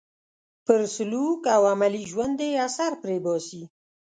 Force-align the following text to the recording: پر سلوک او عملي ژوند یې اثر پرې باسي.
پر 0.65 0.81
سلوک 0.95 1.41
او 1.55 1.61
عملي 1.73 2.03
ژوند 2.11 2.37
یې 2.45 2.61
اثر 2.67 2.91
پرې 3.01 3.17
باسي. 3.25 3.63